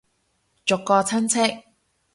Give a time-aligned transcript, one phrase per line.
[0.65, 1.63] 逐個親戚